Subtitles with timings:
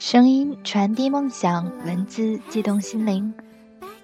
[0.00, 3.34] 声音传递梦想，文字激动心灵。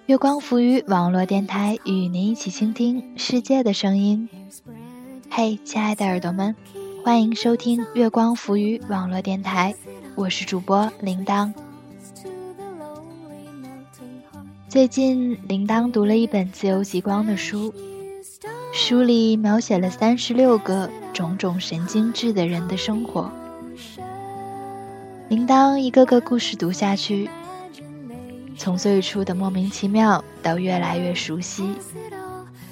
[0.05, 4.29] 月光浮语网络电台与您一起倾听世界的声音。
[5.27, 6.55] 嘿，亲爱的耳朵们，
[7.03, 9.73] 欢迎收听月光浮语网络电台，
[10.13, 11.51] 我是主播铃铛。
[14.69, 17.73] 最近，铃铛读了一本自由极光的书，
[18.71, 23.31] 书里描写了三十六个种种神经质的人的生活。
[25.29, 27.29] 铃铛一个个故事读下去。
[28.57, 31.75] 从最初的莫名其妙到越来越熟悉，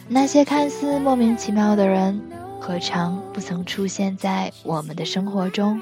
[0.07, 2.21] 那些看似莫名其妙的人，
[2.59, 5.81] 何尝不曾出现在我们的生活中？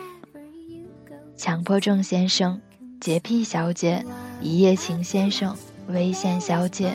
[1.37, 2.59] 强迫症先生、
[2.99, 4.03] 洁癖小姐、
[4.41, 5.55] 一夜情先生、
[5.89, 6.91] 危险小姐。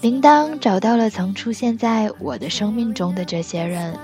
[0.00, 3.98] 铃铛找到了曾出现在我的生命中的这些人，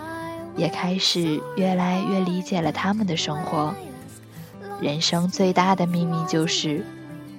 [0.56, 3.72] 也开始越来越理解了他们的生活。
[4.80, 6.84] 人生最大的秘密就是。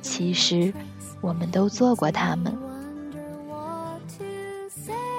[0.02, 0.74] 其实，
[1.20, 2.58] 我们都做过他们。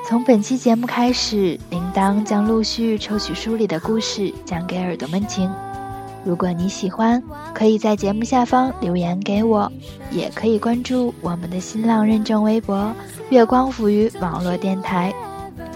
[0.07, 5.51] 从本期节目开始，铃铛将陆续抽取书里的故事讲给耳朵们听。
[6.25, 9.71] 如果你喜欢，可以在节目下方留言给我，
[10.11, 12.95] 也可以关注我们的新浪认证微博
[13.29, 15.13] “月光浮于网络电台”，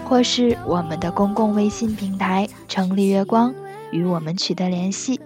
[0.05, 3.53] 或是我们的公共微信平台“城里月光”，
[3.91, 5.19] 与我们取得联系。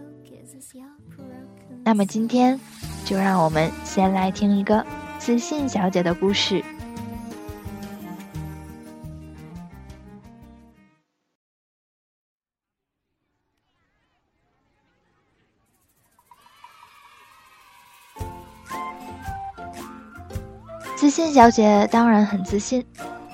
[1.88, 2.59] 那么今天。
[3.05, 4.85] 就让我们先来听一个
[5.17, 6.61] 自信小姐的故事。
[20.97, 22.85] 自信小姐当然很自信，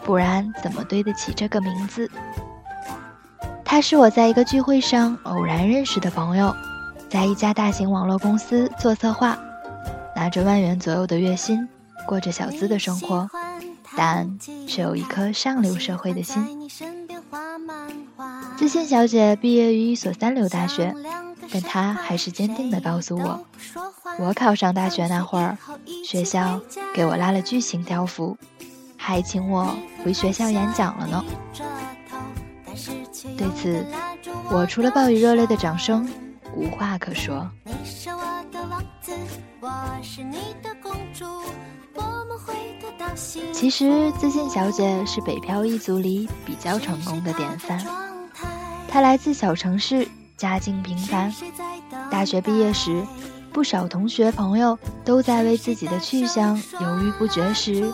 [0.03, 2.07] 不然怎么对得起这个名字？
[3.65, 6.55] 她是我在一个聚会上偶然认识的朋友，
[7.13, 9.37] 在一家大型网络公司做策划。
[10.15, 11.69] 拿着万元左右的月薪，
[12.07, 13.29] 过着小资的生活，
[13.95, 16.43] 但却有一颗上流社会的心。
[18.57, 20.91] 自信小姐毕业于一所三流大学，
[21.51, 23.45] 但她还是坚定地告诉我
[24.17, 25.55] ：“我考上大学那会儿，
[26.03, 26.59] 学校
[26.95, 28.35] 给我拉了巨型条幅，
[28.97, 31.23] 还请我回学校演讲了呢。”
[33.37, 33.85] 对此，
[34.49, 36.09] 我除了报以热烈的掌声，
[36.55, 37.49] 无话可说。
[43.51, 47.79] 其实，自信小姐是北漂一族里比较成功的典范。
[48.87, 51.33] 她来自小城市，家境平凡。
[52.11, 53.03] 大学毕业时，
[53.51, 57.91] 不少同学朋友都在为自己的去向犹豫不决时，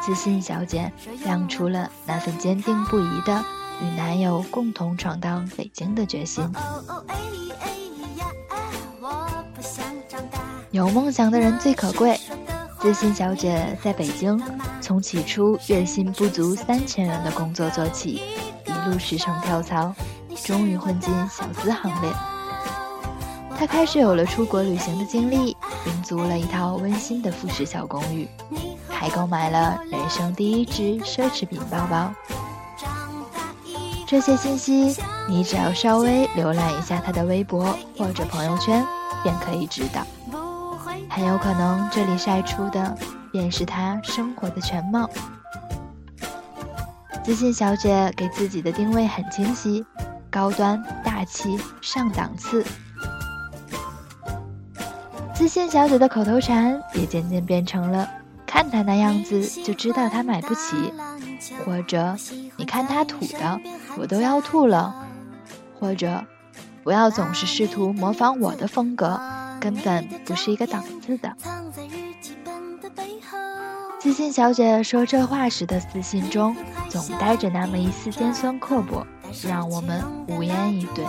[0.00, 0.90] 自信小姐
[1.24, 3.44] 亮出了那份坚定不移的
[3.82, 6.44] 与男友共同闯荡北京的决心。
[10.70, 12.18] 有梦想的人最可贵。
[12.78, 14.40] 自信小姐在北京，
[14.80, 18.22] 从起初月薪不足三千元的工作做起，
[18.64, 19.92] 一路驰骋跳槽，
[20.44, 22.12] 终于混进小资行列。
[23.58, 28.28] 她开始有了出国旅行的经历，并租了一套温馨的复式小公寓，
[28.88, 32.10] 还购买了人生第一只奢侈品包包。
[34.06, 34.96] 这些信息，
[35.28, 38.86] 你只要稍微浏览一下她的微博或者朋友圈，
[39.22, 40.06] 便可以知道。
[41.08, 42.96] 很有可能，这里晒出的
[43.32, 45.08] 便是她生活的全貌。
[47.22, 49.84] 自信小姐给自己的定位很清晰：
[50.30, 52.64] 高端、大气、上档次。
[55.34, 58.08] 自信小姐的口头禅也渐渐变成了：
[58.46, 60.92] 看她那样子就知道她买不起，
[61.64, 62.16] 或者
[62.56, 63.60] 你看她土的，
[63.96, 64.94] 我都要吐了，
[65.78, 66.24] 或者
[66.82, 69.20] 不要总是试图模仿我的风格。
[69.60, 71.36] 根本不是一个档次的。
[74.00, 76.56] 自信小姐说这话时的自信中，
[76.88, 79.06] 总带着那么一丝尖酸刻薄，
[79.46, 81.04] 让我们无言以对。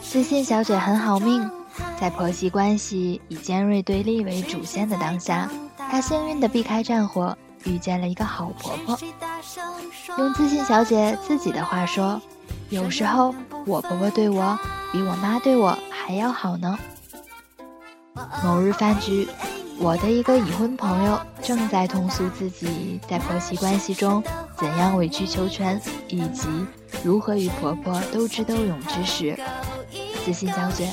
[0.00, 1.50] 自信小姐很好命，
[2.00, 5.50] 在婆媳关系以尖锐对立为主线的当下。
[5.90, 8.98] 她幸运地避开战火，遇见了一个好婆婆。
[10.18, 12.20] 用自信小姐自己的话说
[12.70, 13.34] ：“有时候
[13.66, 14.58] 我婆婆对我
[14.92, 16.78] 比我妈对我还要好呢。”
[18.44, 19.28] 某日饭局，
[19.78, 24.22] 我的一个已婚朋友正在通诉自己在婆媳关系中
[24.56, 26.48] 怎样委曲求全，以及
[27.04, 29.38] 如何与婆婆斗智斗勇之时，
[30.24, 30.92] 自信小姐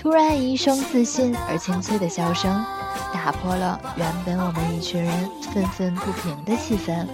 [0.00, 2.64] 突然一声自信而清脆的笑声。
[3.12, 7.06] 打破了原本我们一群人愤愤不平的气氛。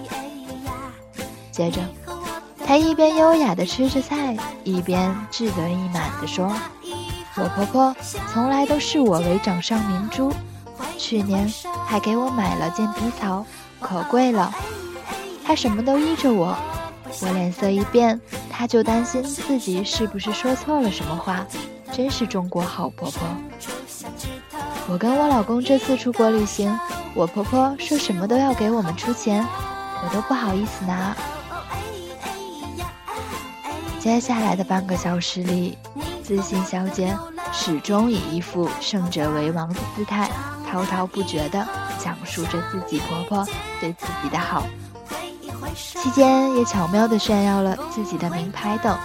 [1.51, 1.81] 接着，
[2.65, 6.55] 他一边优雅地吃着菜，一边志得意满地说
[7.35, 7.95] ：“我婆婆
[8.31, 10.31] 从来都视我为掌上明珠，
[10.97, 11.51] 去年
[11.85, 13.45] 还给我买了件皮草，
[13.81, 14.53] 可贵了。
[15.43, 16.55] 她什么都依着我，
[17.21, 18.19] 我脸色一变，
[18.49, 21.45] 她就担心自己是不是说错了什么话。
[21.91, 23.27] 真是中国好婆婆。”
[24.89, 26.73] 我跟我老公这次出国旅行，
[27.13, 29.45] 我婆婆说什么都要给我们出钱，
[30.03, 31.15] 我都不好意思拿。
[33.99, 35.77] 接下来的半个小时里，
[36.23, 37.13] 自信小姐
[37.51, 40.29] 始终以一副胜者为王的姿态，
[40.71, 41.67] 滔滔不绝地
[41.99, 43.45] 讲述着自己婆婆
[43.81, 44.63] 对自己的好，
[45.75, 48.97] 期间也巧妙地炫耀了自己的名牌等，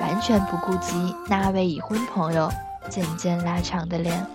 [0.00, 2.50] 完全不顾及那位已婚朋友
[2.88, 4.26] 渐渐拉长的脸。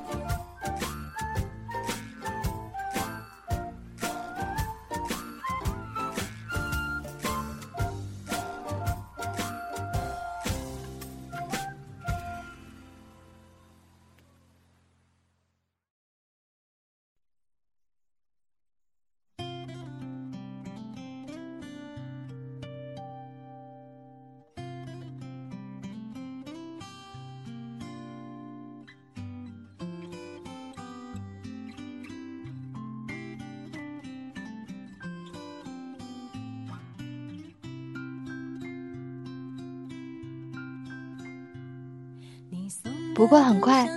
[43.15, 43.87] 不过很快，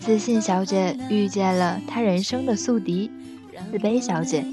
[0.00, 3.10] 自信小姐遇见了她人生的宿敌——
[3.70, 4.44] 自卑小姐。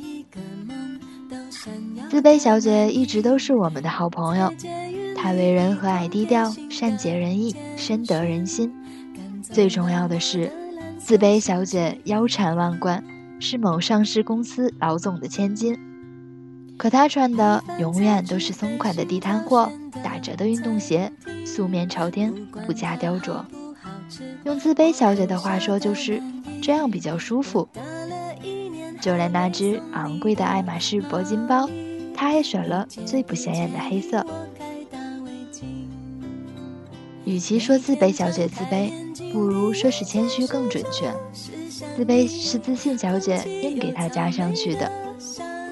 [2.10, 4.54] 自卑小姐一直都是我们的好朋友，
[5.16, 8.72] 她为人和蔼低调，善解人意，深得人心。
[9.42, 10.52] 最重要的是，
[11.00, 13.04] 自卑小姐腰缠万贯，
[13.40, 15.78] 是某上市公司老总的千金。
[16.78, 19.72] 可她穿的永远都是松垮的地摊货，
[20.04, 21.12] 打折的运动鞋，
[21.46, 22.32] 素面朝天，
[22.68, 23.44] 不加雕琢。
[24.46, 26.22] 用自卑小姐的话说，就是
[26.62, 27.68] 这样比较舒服。
[29.02, 31.70] 就连那只昂贵的爱马仕铂金包，
[32.16, 34.26] 她也选了最不显眼的黑色。
[37.26, 38.92] 与其说自卑小姐自卑，
[39.32, 41.14] 不如说是谦虚更准确。
[41.96, 44.92] 自卑是自信小姐硬给她加上去的。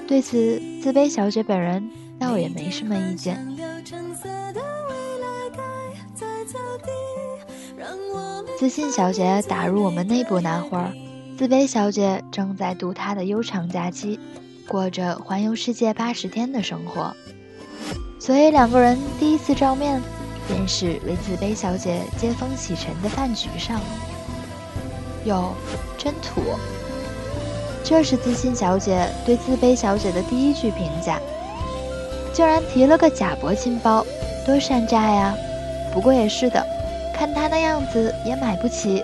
[0.06, 1.88] 对此，自卑小姐本人
[2.18, 3.51] 倒也没什么意见。
[8.62, 10.92] 自信小姐打入我们内部那会儿，
[11.36, 14.20] 自卑小姐正在度她的悠长假期，
[14.68, 17.12] 过着环游世界八十天的生活。
[18.20, 20.00] 所以两个人第一次照面，
[20.46, 23.80] 便是为自卑小姐接风洗尘的饭局上。
[25.24, 25.54] 哟，
[25.98, 26.40] 真土！
[27.82, 31.18] 这是自信小姐对自卑小姐的第一句评价。
[32.32, 34.06] 竟然提了个假铂金包，
[34.46, 35.34] 多山寨呀！
[35.92, 36.64] 不过也是的。
[37.22, 39.00] 看他那样子也买不起，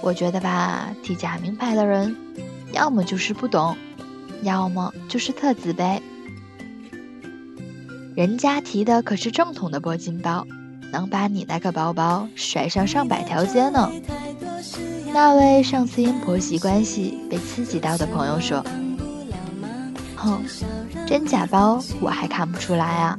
[0.00, 2.16] 我觉得吧，提假名牌的人，
[2.72, 3.76] 要么就是不懂，
[4.40, 6.00] 要么就是特自卑。
[8.16, 10.46] 人家提的可是正统的铂金包，
[10.90, 13.92] 能把你那个包包甩上上百条街呢。
[15.12, 18.64] 那位上次因婆媳关系被刺激到的朋友说
[20.16, 20.42] ：“哼，
[21.06, 23.18] 真假包我还看不出来啊。”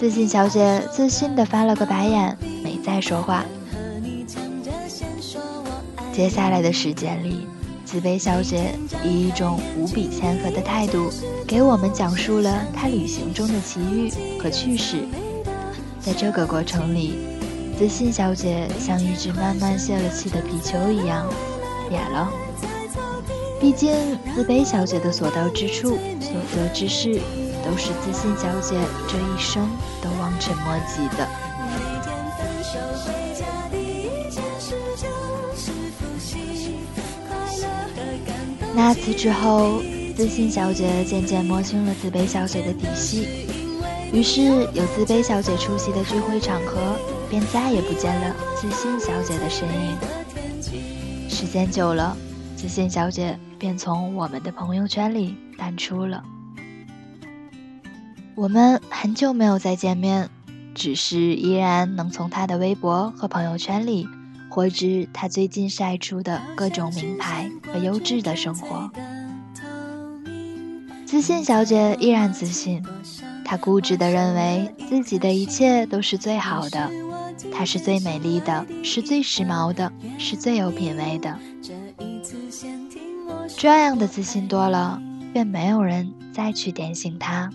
[0.00, 2.38] 自信小姐自信地翻了个白眼。
[2.84, 3.44] 再说话。
[6.12, 7.46] 接下来的时间里，
[7.84, 11.10] 自卑小姐以一种无比谦和的态度，
[11.46, 15.04] 给我们讲述了她旅行中的奇遇和趣事。
[16.00, 17.14] 在这个过程里，
[17.78, 21.26] 自信小姐像一只慢慢泄了气的皮球一样
[21.90, 22.28] 瘪了。
[23.60, 23.92] 毕竟，
[24.34, 27.20] 自卑小姐的所到之处、所得之事，
[27.64, 29.68] 都是自信小姐这一生
[30.02, 31.28] 都望尘莫及的。
[38.74, 39.82] 那次之后，
[40.16, 43.26] 自信小姐渐渐摸清了自卑小姐的底细，
[44.12, 46.96] 于是有自卑小姐出席的聚会场合，
[47.28, 49.96] 便再也不见了自信小姐的身影。
[51.28, 52.16] 时间久了，
[52.56, 56.22] 自信小姐便从我们的朋友圈里淡出了。
[58.34, 60.28] 我们很久没有再见面，
[60.74, 64.08] 只是依然能从她的微博和朋友圈里。
[64.50, 68.90] 获知他最近晒出的各种名牌和优质的生活。
[71.06, 72.82] 自信小姐依然自信，
[73.44, 76.90] 她固执地认为自己的一切都是最好的，
[77.52, 81.38] 她是最美丽的，是最时髦的，是最有品味的。
[83.56, 85.00] 这样的自信多了，
[85.32, 87.50] 便没有人再去点醒他。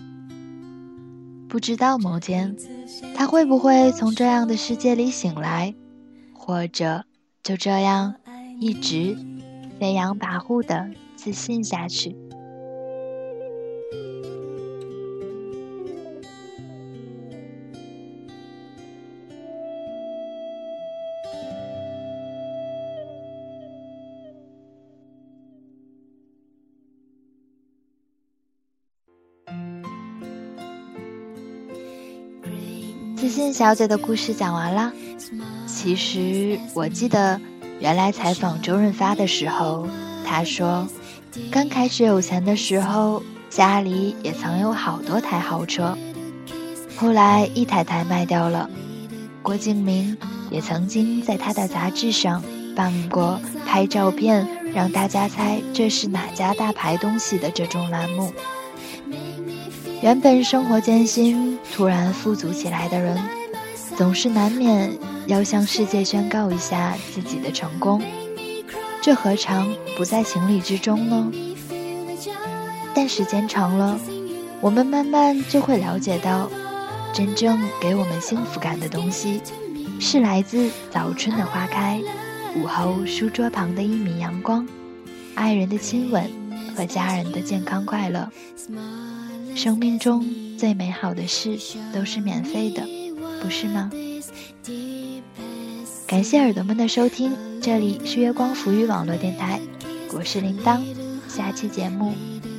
[1.48, 2.56] 不知道某天，
[3.14, 5.74] 他会不会从这样的世界里醒来，
[6.46, 7.04] 或者
[7.42, 8.14] 就这样
[8.60, 9.18] 一直
[9.80, 12.14] 飞扬跋扈的自信下去。
[33.16, 34.92] 自信小姐的故事讲完了。
[35.86, 37.40] 其实我记得，
[37.78, 39.86] 原来采访周润发的时候，
[40.24, 40.84] 他说，
[41.48, 45.96] 刚开始有钱的时候，家里也曾有好多台豪车，
[46.96, 48.68] 后来一台台卖掉了。
[49.42, 50.16] 郭敬明
[50.50, 52.42] 也曾经在他的杂志上
[52.74, 58.32] 办过拍照片，让大家猜这是哪家大牌东西的这种栏目。
[60.02, 63.16] 原本生活艰辛，突然富足起来的人，
[63.96, 64.90] 总是难免
[65.26, 68.00] 要向世界宣告一下自己的成功，
[69.02, 71.32] 这何尝不在情理之中呢？
[72.94, 73.98] 但时间长了，
[74.60, 76.48] 我们慢慢就会了解到，
[77.12, 79.40] 真正给我们幸福感的东西，
[80.00, 82.00] 是来自早春的花开，
[82.56, 84.66] 午后书桌旁的一米阳光，
[85.34, 86.30] 爱人的亲吻
[86.76, 88.30] 和家人的健康快乐。
[89.54, 90.24] 生命中
[90.56, 91.58] 最美好的事
[91.92, 92.82] 都是免费的，
[93.42, 93.90] 不是吗？
[96.06, 99.60] 感谢耳朵们的收听，这里是月光浮语网络电台，
[100.12, 100.80] 我是铃铛，
[101.28, 102.14] 下期节目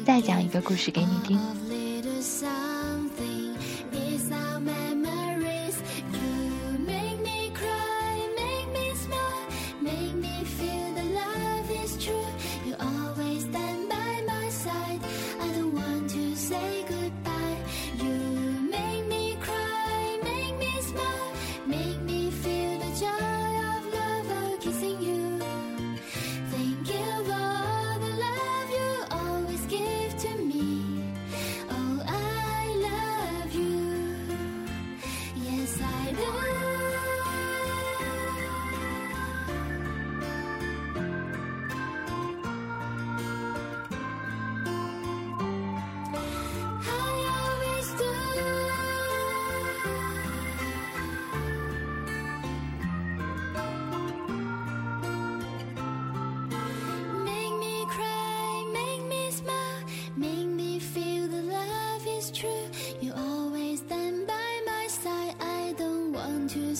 [0.05, 1.39] 再讲一个故事给你听。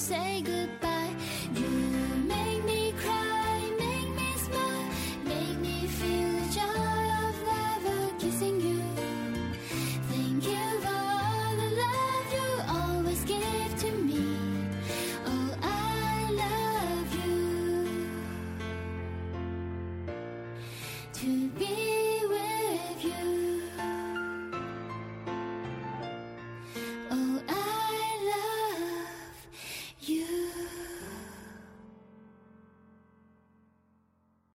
[0.07, 0.56] say goodbye.